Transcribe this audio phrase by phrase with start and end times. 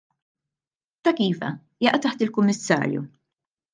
[1.09, 1.51] Dak iva,
[1.85, 3.05] jaqa' taħt il-kummissarju.